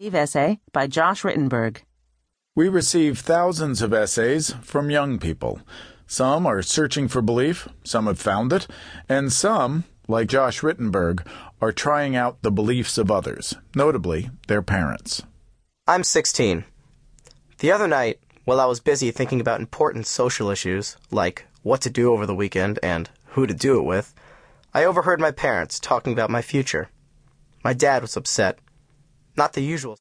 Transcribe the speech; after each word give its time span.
Eve 0.00 0.14
essay 0.14 0.60
by 0.72 0.86
Josh 0.86 1.22
Rittenberg. 1.24 1.78
We 2.54 2.68
receive 2.68 3.18
thousands 3.18 3.82
of 3.82 3.92
essays 3.92 4.54
from 4.62 4.90
young 4.90 5.18
people. 5.18 5.60
Some 6.06 6.46
are 6.46 6.62
searching 6.62 7.08
for 7.08 7.20
belief, 7.20 7.66
some 7.82 8.06
have 8.06 8.20
found 8.20 8.52
it, 8.52 8.68
and 9.08 9.32
some, 9.32 9.82
like 10.06 10.28
Josh 10.28 10.60
Rittenberg, 10.60 11.26
are 11.60 11.72
trying 11.72 12.14
out 12.14 12.42
the 12.42 12.52
beliefs 12.52 12.96
of 12.96 13.10
others, 13.10 13.56
notably 13.74 14.30
their 14.46 14.62
parents. 14.62 15.24
I'm 15.88 16.04
16. 16.04 16.64
The 17.58 17.72
other 17.72 17.88
night, 17.88 18.20
while 18.44 18.60
I 18.60 18.66
was 18.66 18.78
busy 18.78 19.10
thinking 19.10 19.40
about 19.40 19.58
important 19.58 20.06
social 20.06 20.48
issues, 20.48 20.96
like 21.10 21.44
what 21.62 21.80
to 21.80 21.90
do 21.90 22.12
over 22.12 22.24
the 22.24 22.36
weekend 22.36 22.78
and 22.84 23.10
who 23.30 23.48
to 23.48 23.54
do 23.54 23.80
it 23.80 23.84
with, 23.84 24.14
I 24.72 24.84
overheard 24.84 25.18
my 25.18 25.32
parents 25.32 25.80
talking 25.80 26.12
about 26.12 26.30
my 26.30 26.40
future. 26.40 26.88
My 27.64 27.72
dad 27.72 28.02
was 28.02 28.16
upset. 28.16 28.60
Not 29.38 29.52
the 29.54 29.62
usual. 29.62 29.96